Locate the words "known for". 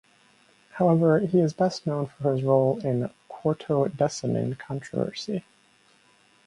1.85-2.33